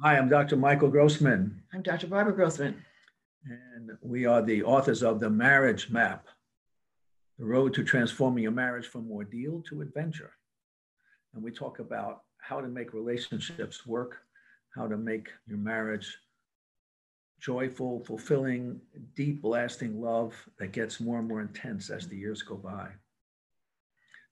[0.00, 0.54] Hi, I'm Dr.
[0.54, 1.60] Michael Grossman.
[1.74, 2.06] I'm Dr.
[2.06, 2.84] Barbara Grossman.
[3.44, 6.28] And we are the authors of The Marriage Map
[7.36, 10.34] The Road to Transforming Your Marriage from Ordeal to Adventure.
[11.34, 14.18] And we talk about how to make relationships work,
[14.72, 16.16] how to make your marriage
[17.40, 18.80] joyful, fulfilling,
[19.16, 22.86] deep, lasting love that gets more and more intense as the years go by.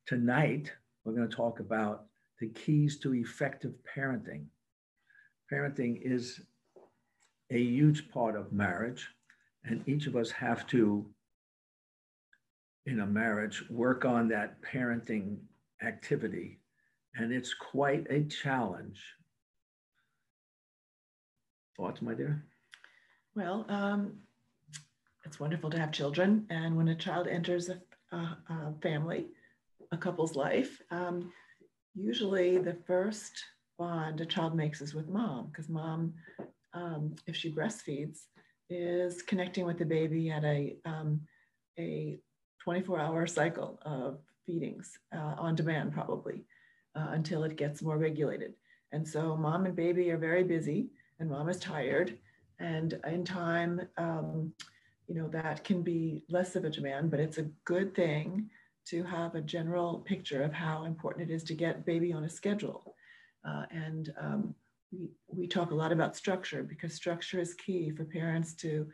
[0.07, 0.71] Tonight,
[1.05, 2.05] we're going to talk about
[2.39, 4.45] the keys to effective parenting
[5.53, 6.41] parenting is
[7.51, 9.09] a huge part of marriage,
[9.65, 11.07] and each of us have to,
[12.87, 15.39] in a marriage, work on that parenting
[15.83, 16.59] activity.
[17.15, 19.01] And it's quite a challenge.
[21.77, 22.45] Thoughts, my dear?
[23.35, 24.15] Well, um,
[25.25, 26.47] it's wonderful to have children.
[26.51, 27.81] And when a child enters a,
[28.13, 29.27] a, a family,
[29.93, 31.33] a couple's life, um,
[31.95, 33.33] usually the first
[33.79, 36.15] bond a child makes is with mom, because mom,
[36.73, 38.21] um, if she breastfeeds,
[38.69, 41.21] is connecting with the baby at a, um,
[41.79, 42.19] a
[42.63, 46.45] 24 hour cycle of feedings uh, on demand, probably,
[46.95, 48.55] uh, until it gets more regulated.
[48.93, 52.19] And so mom and baby are very busy, and mom is tired.
[52.59, 54.53] And in time, um,
[55.07, 58.49] you know, that can be less of a demand, but it's a good thing
[58.87, 62.31] to have a general picture of how important it is to get baby on a
[62.31, 62.95] schedule.
[63.49, 64.55] Uh, and um,
[64.93, 68.87] we, we talk a lot about structure because structure is key for parents to,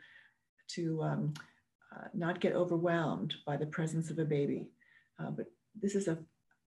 [0.67, 1.33] to um,
[1.95, 4.67] uh, not get overwhelmed by the presence of a baby.
[5.19, 5.47] Uh, but
[5.79, 6.17] this is a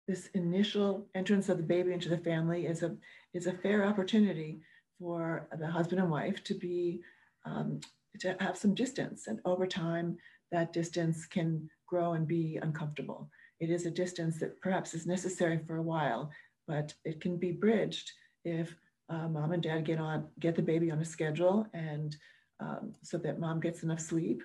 [0.08, 2.96] this initial entrance of the baby into the family is a
[3.34, 4.60] is a fair opportunity
[4.98, 7.00] for the husband and wife to be
[7.44, 7.78] um,
[8.18, 10.16] to have some distance and over time
[10.50, 13.28] that distance can grow and be uncomfortable
[13.60, 16.30] it is a distance that perhaps is necessary for a while
[16.68, 18.12] but it can be bridged
[18.44, 18.76] if
[19.08, 22.16] uh, mom and dad get on get the baby on a schedule and
[22.60, 24.42] um, so that mom gets enough sleep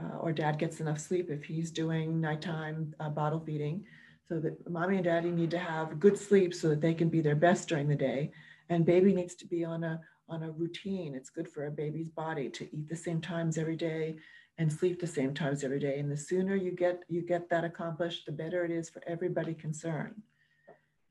[0.00, 3.84] uh, or dad gets enough sleep if he's doing nighttime uh, bottle feeding
[4.32, 7.20] so that mommy and daddy need to have good sleep so that they can be
[7.20, 8.30] their best during the day.
[8.70, 11.14] And baby needs to be on a on a routine.
[11.14, 14.16] It's good for a baby's body to eat the same times every day
[14.56, 15.98] and sleep the same times every day.
[15.98, 19.52] And the sooner you get you get that accomplished the better it is for everybody
[19.52, 20.22] concerned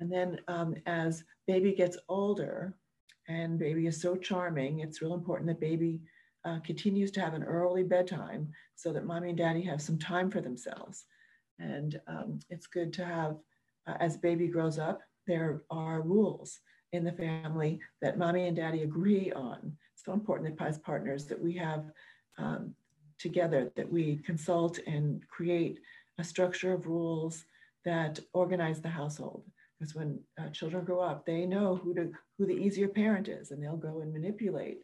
[0.02, 2.74] and then um, as baby gets older
[3.30, 6.02] and baby is so charming, it's real important that baby
[6.44, 10.32] uh, continues to have an early bedtime so that mommy and daddy have some time
[10.32, 11.06] for themselves.
[11.60, 13.38] And um, it's good to have,
[13.88, 16.60] uh, as baby grows up, there are rules
[16.94, 19.78] in the family that mommy and daddy agree on.
[19.94, 21.86] It's so important that as partners that we have
[22.40, 22.74] um,
[23.20, 25.80] together, that we consult and create
[26.18, 27.46] a structure of rules
[27.86, 29.44] that organize the household
[29.82, 33.50] because when uh, children grow up, they know who to who the easier parent is,
[33.50, 34.78] and they'll go and manipulate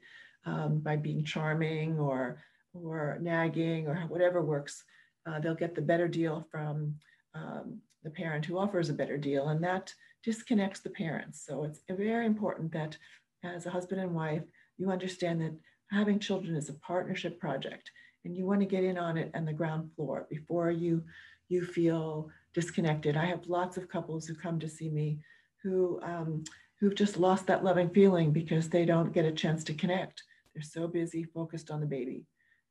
[0.46, 2.40] um, by being charming or
[2.74, 4.84] or nagging or whatever works.
[5.28, 6.96] Uh, they'll get the better deal from
[7.36, 9.94] um, the parent who offers a better deal, and that
[10.24, 11.46] disconnects the parents.
[11.46, 12.98] So it's very important that
[13.44, 14.44] as a husband and wife,
[14.80, 15.54] you understand that
[15.92, 17.92] having children is a partnership project,
[18.26, 21.04] and you want to get in on it on the ground floor before you
[21.50, 23.18] you feel disconnected.
[23.18, 25.20] I have lots of couples who come to see me
[25.64, 26.44] who um,
[26.80, 30.24] who've just lost that loving feeling because they don't get a chance to connect.
[30.54, 32.26] They're so busy, focused on the baby,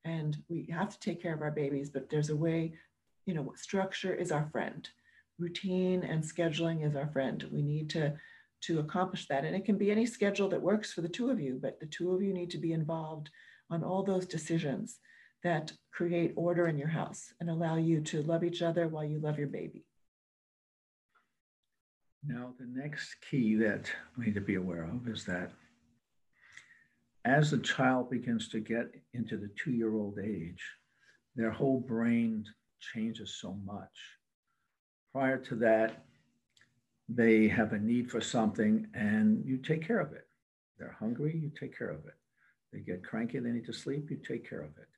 [0.04, 1.90] and we have to take care of our babies.
[1.90, 2.74] But there's a way,
[3.26, 4.88] you know, structure is our friend.
[5.38, 7.44] Routine and scheduling is our friend.
[7.52, 8.14] We need to
[8.62, 11.40] to accomplish that, and it can be any schedule that works for the two of
[11.40, 11.58] you.
[11.60, 13.30] But the two of you need to be involved
[13.70, 15.00] on all those decisions
[15.42, 19.18] that create order in your house and allow you to love each other while you
[19.18, 19.84] love your baby.
[22.26, 25.52] Now, the next key that we need to be aware of is that
[27.24, 30.62] as the child begins to get into the two year old age,
[31.34, 32.44] their whole brain
[32.80, 34.18] changes so much.
[35.12, 36.04] Prior to that,
[37.08, 40.26] they have a need for something and you take care of it.
[40.78, 42.14] They're hungry, you take care of it.
[42.72, 44.88] They get cranky, they need to sleep, you take care of it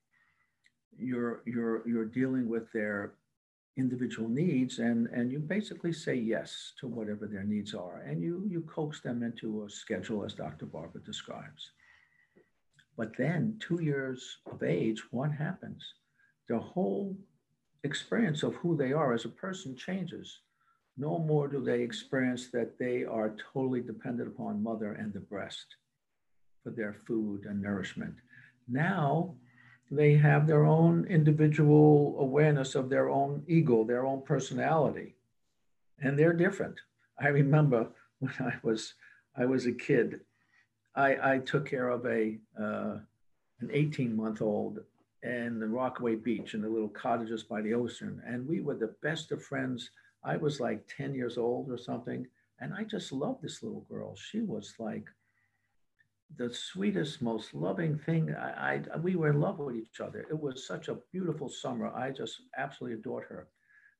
[0.99, 3.15] you're you're you're dealing with their
[3.79, 8.03] individual needs and, and you basically say yes to whatever their needs are.
[8.07, 10.67] And you, you coax them into a schedule as Dr.
[10.67, 11.71] Barbara describes.
[12.97, 15.85] But then, two years of age, what happens?
[16.49, 17.17] Their whole
[17.85, 20.41] experience of who they are as a person changes.
[20.97, 25.67] No more do they experience that they are totally dependent upon mother and the breast
[26.65, 28.17] for their food and nourishment.
[28.67, 29.37] Now
[29.91, 35.15] they have their own individual awareness of their own ego, their own personality,
[36.01, 36.81] and they're different.
[37.19, 37.89] I remember
[38.19, 38.95] when I was
[39.37, 40.21] I was a kid,
[40.95, 42.99] I, I took care of a uh,
[43.61, 44.81] an 18 month old
[45.23, 48.95] in the Rockaway Beach in the little cottages by the ocean, and we were the
[49.03, 49.91] best of friends.
[50.25, 52.27] I was like 10 years old or something,
[52.61, 54.17] and I just loved this little girl.
[54.17, 55.07] She was like
[56.37, 58.35] the sweetest, most loving thing.
[58.35, 60.27] I, I, we were in love with each other.
[60.31, 61.89] It was such a beautiful summer.
[61.89, 63.49] I just absolutely adored her.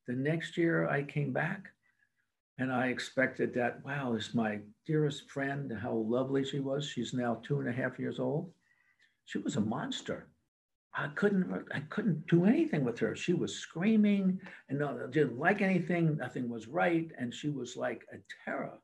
[0.07, 1.65] The next year I came back
[2.59, 6.87] and I expected that, wow, this is my dearest friend, how lovely she was.
[6.87, 8.53] She's now two and a half years old.
[9.27, 10.29] She was a monster.
[10.95, 13.15] I couldn't, I couldn't do anything with her.
[13.15, 16.17] She was screaming and didn't like anything.
[16.17, 17.11] Nothing was right.
[17.19, 18.79] And she was like a terror.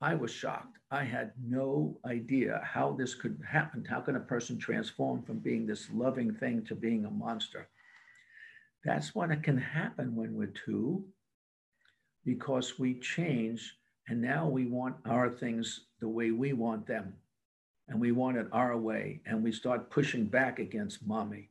[0.00, 0.78] I was shocked.
[0.90, 3.84] I had no idea how this could happen.
[3.84, 7.68] How can a person transform from being this loving thing to being a monster?
[8.84, 11.04] That's what it can happen when we're two,
[12.24, 13.76] because we change
[14.08, 17.14] and now we want our things the way we want them.
[17.88, 19.20] And we want it our way.
[19.26, 21.50] And we start pushing back against mommy.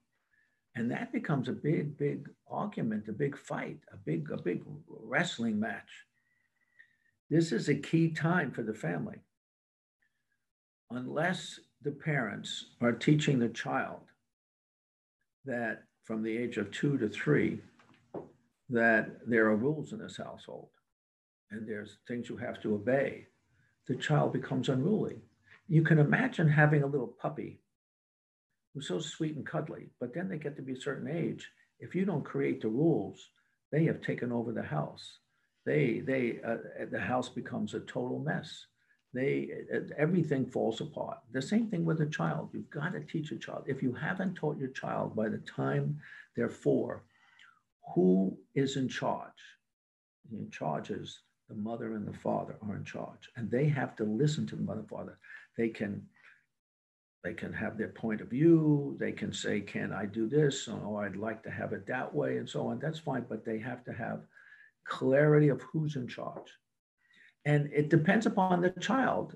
[0.75, 5.59] And that becomes a big, big argument, a big fight, a big, a big wrestling
[5.59, 5.89] match.
[7.33, 9.17] This is a key time for the family.
[10.91, 14.01] Unless the parents are teaching the child
[15.43, 17.59] that from the age of two to three,
[18.69, 20.69] that there are rules in this household
[21.49, 23.25] and there's things you have to obey,
[23.87, 25.23] the child becomes unruly.
[25.67, 27.61] You can imagine having a little puppy
[28.75, 31.49] who's so sweet and cuddly, but then they get to be a certain age.
[31.79, 33.31] If you don't create the rules,
[33.71, 35.17] they have taken over the house
[35.65, 36.57] they they uh,
[36.91, 38.65] the house becomes a total mess.
[39.13, 39.49] They
[39.97, 41.19] everything falls apart.
[41.31, 42.49] The same thing with a child.
[42.51, 43.65] You've got to teach a child.
[43.67, 45.99] If you haven't taught your child by the time
[46.35, 47.03] they're four
[47.93, 49.31] who is in charge?
[50.31, 51.19] In charge is
[51.49, 54.63] the mother and the father are in charge and they have to listen to the
[54.63, 55.17] mother and father.
[55.57, 56.07] They can
[57.23, 58.97] they can have their point of view.
[58.99, 60.67] They can say can i do this?
[60.69, 62.79] Oh, i'd like to have it that way and so on.
[62.79, 64.21] That's fine but they have to have
[64.85, 66.51] clarity of who's in charge.
[67.45, 69.35] And it depends upon the child.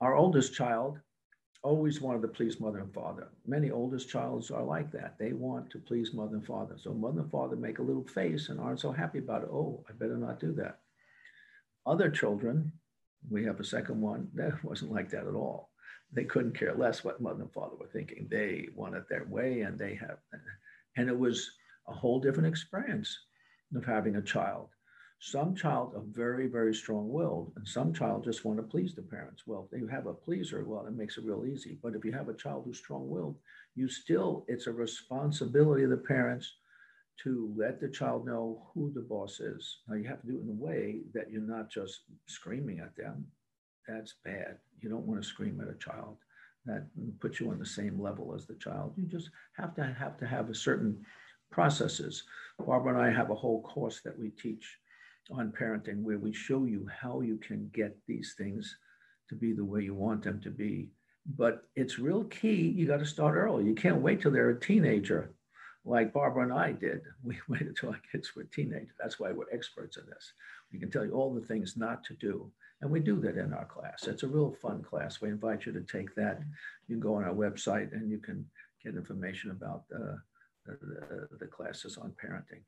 [0.00, 1.00] Our oldest child
[1.62, 3.28] always wanted to please mother and father.
[3.46, 5.16] Many oldest childs are like that.
[5.18, 6.76] They want to please mother and father.
[6.78, 9.48] So mother and father make a little face and aren't so happy about it.
[9.50, 10.80] Oh, I better not do that.
[11.86, 12.70] Other children,
[13.30, 15.70] we have a second one, that wasn't like that at all.
[16.12, 18.28] They couldn't care less what mother and father were thinking.
[18.30, 20.18] They wanted their way and they have,
[20.96, 21.50] and it was
[21.88, 23.18] a whole different experience
[23.76, 24.68] of having a child.
[25.20, 29.02] Some child are very, very strong willed, and some child just want to please the
[29.02, 29.44] parents.
[29.46, 31.78] Well, if you have a pleaser, well, it makes it real easy.
[31.82, 33.36] But if you have a child who's strong willed,
[33.74, 36.52] you still, it's a responsibility of the parents
[37.22, 39.78] to let the child know who the boss is.
[39.88, 42.96] Now, you have to do it in a way that you're not just screaming at
[42.96, 43.26] them.
[43.88, 44.58] That's bad.
[44.80, 46.16] You don't want to scream at a child.
[46.66, 46.86] That
[47.20, 48.94] puts you on the same level as the child.
[48.96, 51.04] You just have to have to have a certain
[51.50, 52.24] processes.
[52.58, 54.78] Barbara and I have a whole course that we teach
[55.30, 58.76] on parenting where we show you how you can get these things
[59.28, 60.90] to be the way you want them to be.
[61.36, 62.74] But it's real key.
[62.76, 63.64] You got to start early.
[63.64, 65.34] You can't wait till they're a teenager
[65.86, 67.02] like Barbara and I did.
[67.22, 68.94] We waited till our kids were teenagers.
[68.98, 70.32] That's why we're experts in this.
[70.72, 72.50] We can tell you all the things not to do.
[72.80, 74.06] And we do that in our class.
[74.06, 75.20] It's a real fun class.
[75.20, 76.40] We invite you to take that.
[76.86, 78.44] You can go on our website and you can
[78.82, 80.16] get information about uh,
[80.66, 82.62] the, the classes on parenting.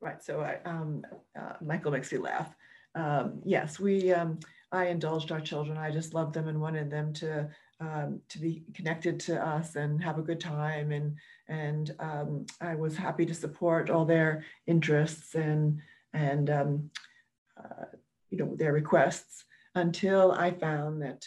[0.00, 0.22] Right.
[0.22, 1.04] So I, um,
[1.38, 2.54] uh, Michael makes you laugh.
[2.94, 4.12] Um, yes, we.
[4.12, 4.38] Um,
[4.72, 5.78] I indulged our children.
[5.78, 7.48] I just loved them and wanted them to
[7.80, 10.92] um, to be connected to us and have a good time.
[10.92, 11.16] And
[11.48, 15.80] and um, I was happy to support all their interests and
[16.12, 16.90] and um,
[17.62, 17.84] uh,
[18.30, 21.26] you know their requests until I found that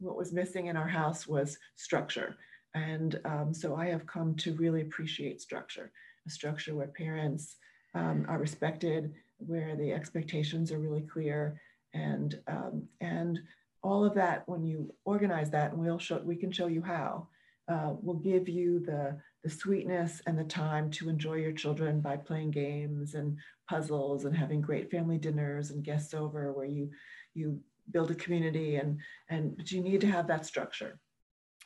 [0.00, 2.36] what was missing in our house was structure.
[2.74, 3.18] And
[3.52, 5.90] so I have come to really appreciate structure,
[6.26, 7.56] a structure where parents
[7.94, 11.60] um, are respected, where the expectations are really clear,
[11.94, 13.40] and um, and
[13.82, 14.48] all of that.
[14.48, 17.28] When you organize that, and we'll show we can show you how.
[17.70, 22.16] uh, will give you the, the sweetness and the time to enjoy your children by
[22.16, 26.90] playing games and puzzles and having great family dinners and guests over where you
[27.34, 27.60] you
[27.92, 28.98] build a community and
[29.28, 30.98] and but you need to have that structure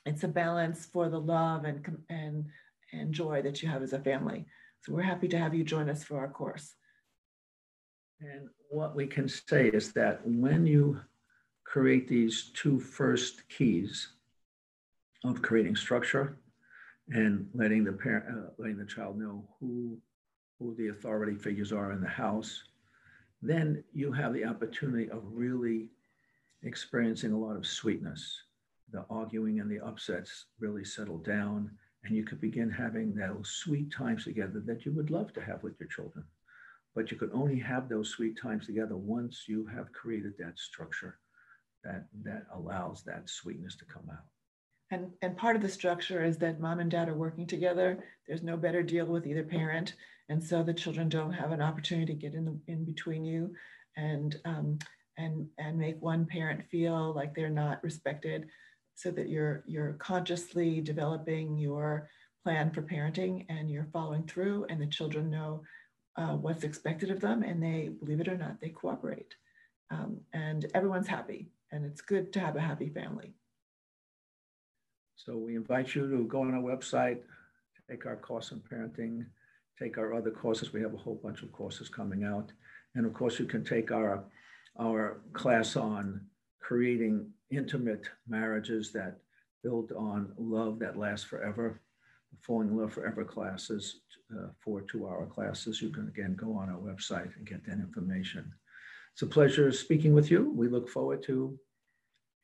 [0.06, 2.46] it's a balance for the love and and
[2.92, 4.46] and joy that you have as a family
[4.82, 6.74] so we're happy to have you join us for our course
[8.20, 11.00] and what we can say is that when you
[11.64, 14.08] create these two first keys
[15.24, 16.38] of creating structure
[17.08, 19.98] and letting the parent uh, letting the child know who
[20.58, 22.64] who the authority figures are in the house
[23.44, 25.90] then you have the opportunity of really
[26.62, 28.42] experiencing a lot of sweetness.
[28.94, 31.68] The arguing and the upsets really settle down,
[32.04, 35.64] and you could begin having those sweet times together that you would love to have
[35.64, 36.24] with your children.
[36.94, 41.18] But you could only have those sweet times together once you have created that structure
[41.82, 44.26] that, that allows that sweetness to come out.
[44.92, 48.04] And, and part of the structure is that mom and dad are working together.
[48.28, 49.94] There's no better deal with either parent.
[50.28, 53.56] And so the children don't have an opportunity to get in, the, in between you.
[53.96, 54.78] And um,
[55.16, 58.48] and and make one parent feel like they're not respected
[58.94, 62.08] so that you're you're consciously developing your
[62.42, 65.62] plan for parenting and you're following through and the children know
[66.16, 69.34] uh, what's expected of them and they believe it or not they cooperate.
[69.90, 73.34] Um, and everyone's happy and it's good to have a happy family.
[75.16, 77.20] So we invite you to go on our website
[77.90, 79.26] take our course on parenting
[79.78, 80.72] take our other courses.
[80.72, 82.52] We have a whole bunch of courses coming out.
[82.94, 84.24] And of course you can take our
[84.78, 86.20] our class on
[86.64, 89.18] creating intimate marriages that
[89.62, 91.80] build on love that lasts forever,
[92.40, 94.00] falling in love forever classes,
[94.34, 95.82] uh, four two hour classes.
[95.82, 98.50] You can again go on our website and get that information.
[99.12, 100.52] It's a pleasure speaking with you.
[100.56, 101.58] We look forward to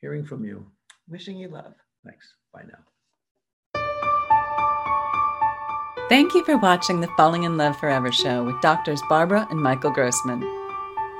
[0.00, 0.66] hearing from you.
[1.08, 1.74] Wishing you love.
[2.04, 2.34] Thanks.
[2.52, 2.78] Bye now.
[6.08, 9.92] Thank you for watching the Falling in Love Forever show with doctors Barbara and Michael
[9.92, 10.59] Grossman.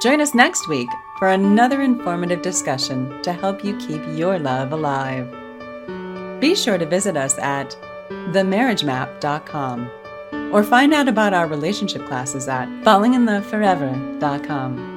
[0.01, 0.89] Join us next week
[1.19, 5.31] for another informative discussion to help you keep your love alive.
[6.41, 7.77] Be sure to visit us at
[8.09, 9.91] themarriagemap.com
[10.53, 14.90] or find out about our relationship classes at fallinginloveforever.com.